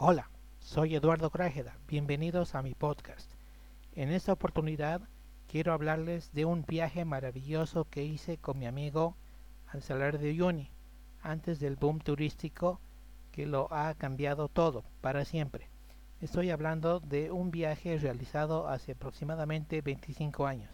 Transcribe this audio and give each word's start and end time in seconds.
Hola, 0.00 0.30
soy 0.60 0.94
Eduardo 0.94 1.28
Grájeda, 1.28 1.76
bienvenidos 1.88 2.54
a 2.54 2.62
mi 2.62 2.72
podcast. 2.72 3.28
En 3.96 4.12
esta 4.12 4.32
oportunidad 4.32 5.00
quiero 5.48 5.72
hablarles 5.72 6.32
de 6.32 6.44
un 6.44 6.64
viaje 6.64 7.04
maravilloso 7.04 7.84
que 7.90 8.04
hice 8.04 8.38
con 8.38 8.60
mi 8.60 8.66
amigo 8.66 9.16
al 9.66 9.82
Salar 9.82 10.20
de 10.20 10.30
Uyuni, 10.30 10.70
antes 11.20 11.58
del 11.58 11.74
boom 11.74 11.98
turístico 11.98 12.78
que 13.32 13.44
lo 13.44 13.66
ha 13.72 13.92
cambiado 13.94 14.46
todo, 14.46 14.84
para 15.00 15.24
siempre. 15.24 15.68
Estoy 16.20 16.50
hablando 16.50 17.00
de 17.00 17.32
un 17.32 17.50
viaje 17.50 17.98
realizado 17.98 18.68
hace 18.68 18.92
aproximadamente 18.92 19.80
25 19.80 20.46
años. 20.46 20.70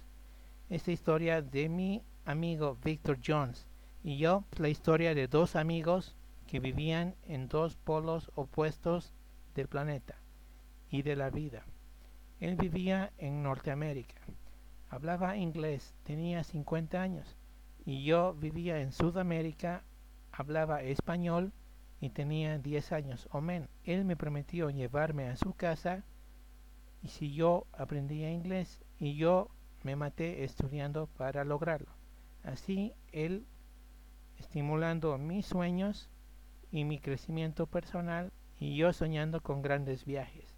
Esta 0.69 0.93
historia 0.93 1.41
de 1.41 1.71
mi 1.71 2.03
amigo 2.27 2.77
Victor 2.85 3.17
Jones 3.27 3.67
y 4.03 4.19
yo, 4.19 4.45
la 4.59 4.69
historia 4.69 5.15
de 5.15 5.29
dos 5.29 5.57
amigos 5.57 6.15
que 6.47 6.61
vivían 6.61 7.15
en 7.25 7.49
dos 7.49 7.77
polos 7.77 8.31
opuestos 8.35 9.13
del 9.55 9.69
planeta 9.69 10.17
y 10.91 11.03
de 11.03 11.17
la 11.17 11.31
vida. 11.31 11.65
Él 12.41 12.57
vivía 12.57 13.13
en 13.19 13.43
Norteamérica, 13.43 14.21
hablaba 14.91 15.37
inglés, 15.37 15.95
tenía 16.03 16.45
50 16.45 17.01
años, 17.01 17.37
y 17.85 18.05
yo 18.05 18.35
vivía 18.35 18.81
en 18.81 18.93
Sudamérica, 18.93 19.85
hablaba 20.33 20.83
español 20.83 21.53
y 22.01 22.11
tenía 22.11 22.59
10 22.59 22.93
años 22.93 23.29
o 23.33 23.41
menos. 23.41 23.69
Él 23.85 24.05
me 24.05 24.17
prometió 24.17 24.71
llevarme 24.71 25.29
a 25.29 25.37
su 25.37 25.55
casa 25.55 26.05
y 27.03 27.09
si 27.09 27.33
yo 27.35 27.67
aprendía 27.73 28.31
inglés 28.31 28.83
y 28.99 29.17
yo 29.17 29.51
me 29.83 29.97
maté 29.97 30.45
estudiando 30.45 31.07
para 31.07 31.45
lograrlo. 31.45 31.93
Así 32.43 32.93
él, 33.13 33.47
estimulando 34.39 35.17
mis 35.19 35.47
sueños 35.47 36.11
y 36.75 36.85
mi 36.85 36.99
crecimiento 36.99 37.69
personal 37.69 38.33
y 38.59 38.75
yo 38.75 38.93
soñando 38.93 39.41
con 39.41 39.63
grandes 39.63 40.05
viajes. 40.05 40.57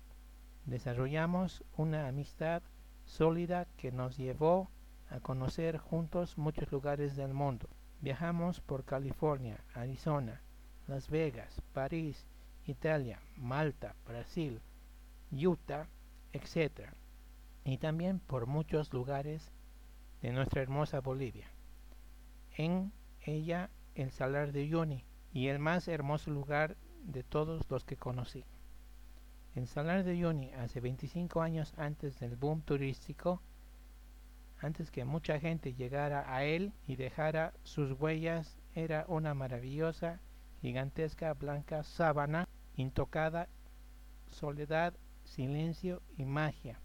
Desarrollamos 0.65 1.63
una 1.77 2.09
amistad 2.09 2.63
sólida 3.05 3.67
que 3.77 3.93
nos 3.93 4.17
llevó 4.17 4.71
a 5.11 5.21
conocer 5.21 5.77
juntos 5.77 6.39
muchos 6.39 6.73
lugares 6.73 7.17
del 7.17 7.35
mundo. 7.35 7.69
Viajamos 8.01 8.63
por 8.63 8.87
California, 8.87 9.63
Arizona, 9.75 10.41
Las 10.87 11.11
Vegas, 11.11 11.61
París, 11.75 12.27
Italia, 12.65 13.21
Malta, 13.37 13.95
Brasil, 14.07 14.63
Utah, 15.31 15.87
etc. 16.33 16.95
Y 17.63 17.77
también 17.77 18.21
por 18.21 18.47
muchos 18.47 18.91
lugares 18.95 19.53
de 20.23 20.33
nuestra 20.33 20.63
hermosa 20.63 21.01
Bolivia. 21.01 21.51
En 22.57 22.95
ella 23.21 23.69
el 23.95 24.11
Salar 24.13 24.53
de 24.53 24.63
Uyuni 24.63 25.05
y 25.37 25.49
el 25.49 25.59
más 25.59 25.87
hermoso 25.87 26.31
lugar 26.31 26.79
de 27.03 27.23
todos 27.23 27.71
los 27.71 27.85
que 27.85 27.99
conocí. 27.99 28.47
El 29.55 29.67
Salar 29.67 30.03
de 30.03 30.13
Uyuni 30.13 30.51
hace 30.55 30.81
25 30.81 31.43
años 31.43 31.75
antes 31.77 32.19
del 32.19 32.37
boom 32.37 32.63
turístico, 32.63 33.43
antes 34.63 34.91
que 34.91 35.05
mucha 35.05 35.39
gente 35.39 35.75
llegara 35.75 36.35
a 36.35 36.45
él 36.45 36.73
y 36.87 36.97
dejara 36.97 37.53
sus 37.65 37.93
huellas, 38.01 38.57
era 38.75 39.05
una 39.09 39.35
maravillosa, 39.35 40.21
gigantesca, 40.63 41.35
blanca 41.35 41.83
sábana, 41.83 42.49
intocada, 42.75 43.47
soledad, 44.31 44.95
silencio 45.25 46.01
y 46.17 46.25
magia. 46.25 46.81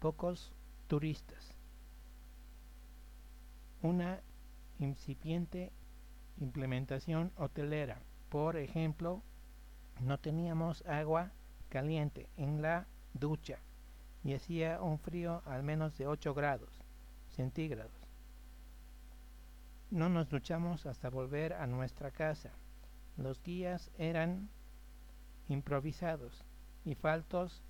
Pocos 0.00 0.52
turistas. 0.88 1.54
Una 3.82 4.20
incipiente 4.80 5.70
implementación 6.38 7.32
hotelera. 7.36 8.00
Por 8.28 8.56
ejemplo, 8.56 9.22
no 10.00 10.18
teníamos 10.18 10.84
agua 10.86 11.32
caliente 11.68 12.28
en 12.36 12.62
la 12.62 12.86
ducha 13.12 13.58
y 14.22 14.34
hacía 14.34 14.80
un 14.80 14.98
frío 14.98 15.42
al 15.44 15.62
menos 15.62 15.96
de 15.98 16.06
8 16.06 16.34
grados 16.34 16.80
centígrados. 17.30 17.92
No 19.90 20.08
nos 20.08 20.28
duchamos 20.28 20.86
hasta 20.86 21.10
volver 21.10 21.52
a 21.52 21.66
nuestra 21.66 22.10
casa. 22.10 22.50
Los 23.16 23.42
guías 23.42 23.90
eran 23.98 24.48
improvisados 25.48 26.44
y 26.84 26.94
faltos 26.94 27.62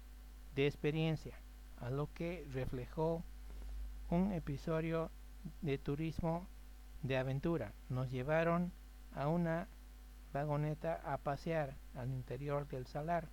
de 0.55 0.67
experiencia, 0.67 1.39
a 1.79 1.91
lo 1.91 2.13
que 2.15 2.47
reflejó 2.53 3.23
un 4.11 4.33
episodio 4.33 5.11
de 5.61 5.77
turismo 5.79 6.47
de 7.05 7.17
aventura. 7.19 7.73
Nos 7.89 8.11
llevaron 8.11 8.73
a 9.15 9.29
una 9.29 9.69
vagoneta 10.33 11.01
a 11.05 11.19
pasear 11.19 11.77
al 11.95 12.11
interior 12.11 12.67
del 12.67 12.87
salar 12.87 13.29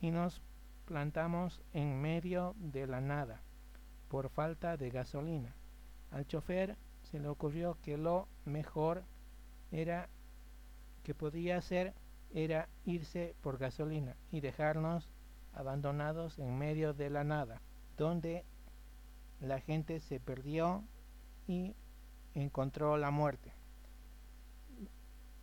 y 0.00 0.12
nos 0.12 0.40
plantamos 0.84 1.60
en 1.72 2.00
medio 2.00 2.54
de 2.58 2.86
la 2.86 3.00
nada 3.00 3.40
por 4.08 4.28
falta 4.28 4.76
de 4.76 4.90
gasolina. 4.90 5.56
Al 6.12 6.26
chofer 6.26 6.76
se 7.02 7.18
le 7.18 7.28
ocurrió 7.28 7.76
que 7.82 7.96
lo 7.96 8.28
mejor 8.44 9.02
era 9.72 10.08
que 11.02 11.14
podía 11.14 11.56
hacer 11.56 11.94
era 12.32 12.68
irse 12.84 13.34
por 13.40 13.58
gasolina 13.58 14.16
y 14.30 14.40
dejarnos 14.40 15.08
abandonados 15.54 16.38
en 16.38 16.58
medio 16.58 16.92
de 16.92 17.08
la 17.08 17.24
nada, 17.24 17.62
donde 17.96 18.44
la 19.40 19.60
gente 19.60 20.00
se 20.00 20.20
perdió 20.20 20.84
y 21.46 21.74
encontró 22.40 22.96
la 22.96 23.10
muerte. 23.10 23.52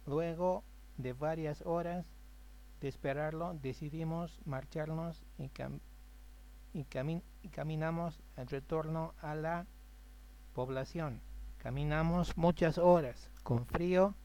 Luego 0.05 0.63
de 0.97 1.13
varias 1.13 1.61
horas 1.65 2.05
de 2.81 2.87
esperarlo, 2.87 3.53
decidimos 3.61 4.39
marcharnos 4.45 5.23
y, 5.37 5.49
y, 6.73 6.85
y 7.41 7.49
caminamos 7.49 8.19
al 8.35 8.47
retorno 8.47 9.13
a 9.21 9.35
la 9.35 9.65
población. 10.53 11.21
Caminamos 11.57 12.37
muchas 12.37 12.77
horas 12.77 13.31
con 13.43 13.65
frío 13.65 14.15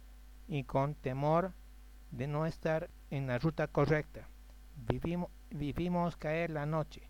y 0.48 0.64
con 0.64 0.94
temor 0.94 1.52
de 2.10 2.26
no 2.26 2.46
estar 2.46 2.90
en 3.10 3.26
la 3.26 3.38
ruta 3.38 3.68
correcta. 3.68 4.28
Vivimos, 4.88 5.30
vivimos 5.50 6.16
caer 6.16 6.50
la 6.50 6.66
noche, 6.66 7.02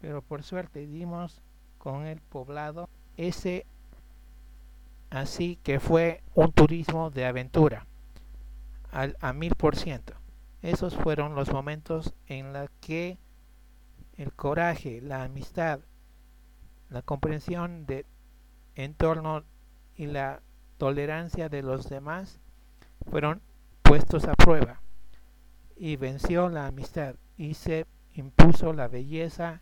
pero 0.00 0.22
por 0.22 0.42
suerte 0.42 0.86
dimos 0.86 1.42
con 1.78 2.06
el 2.06 2.20
poblado 2.20 2.88
ese 3.16 3.66
así 5.14 5.60
que 5.62 5.78
fue 5.78 6.22
un 6.34 6.52
turismo 6.52 7.10
de 7.10 7.24
aventura 7.24 7.86
al, 8.90 9.16
a 9.20 9.32
mil 9.32 9.54
por 9.54 9.76
ciento. 9.76 10.14
Esos 10.60 10.96
fueron 10.96 11.34
los 11.34 11.52
momentos 11.52 12.14
en 12.26 12.52
los 12.52 12.68
que 12.80 13.18
el 14.16 14.32
coraje, 14.32 15.00
la 15.00 15.22
amistad, 15.22 15.80
la 16.90 17.02
comprensión 17.02 17.86
del 17.86 18.06
entorno 18.74 19.44
y 19.96 20.06
la 20.06 20.42
tolerancia 20.78 21.48
de 21.48 21.62
los 21.62 21.88
demás 21.88 22.40
fueron 23.08 23.40
puestos 23.82 24.24
a 24.24 24.34
prueba 24.34 24.80
y 25.76 25.96
venció 25.96 26.48
la 26.48 26.66
amistad 26.66 27.14
y 27.36 27.54
se 27.54 27.86
impuso 28.14 28.72
la 28.72 28.88
belleza 28.88 29.60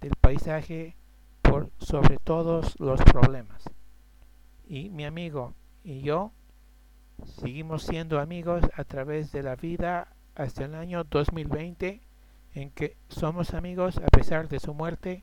del 0.00 0.12
paisaje 0.18 0.96
por 1.42 1.70
sobre 1.78 2.16
todos 2.18 2.78
los 2.80 3.02
problemas. 3.02 3.73
Y 4.66 4.90
mi 4.90 5.04
amigo 5.04 5.54
y 5.82 6.00
yo 6.00 6.32
Seguimos 7.22 7.84
siendo 7.84 8.20
amigos 8.20 8.64
a 8.74 8.84
través 8.84 9.32
de 9.32 9.42
la 9.42 9.56
vida 9.56 10.08
hasta 10.34 10.64
el 10.64 10.74
año 10.74 11.04
2020, 11.04 12.00
en 12.54 12.70
que 12.70 12.96
somos 13.08 13.54
amigos 13.54 13.98
a 13.98 14.06
pesar 14.06 14.48
de 14.48 14.60
su 14.60 14.74
muerte. 14.74 15.22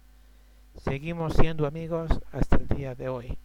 Seguimos 0.78 1.34
siendo 1.34 1.68
amigos 1.68 2.22
hasta 2.32 2.56
el 2.56 2.68
día 2.68 2.96
de 2.96 3.10
hoy. 3.10 3.38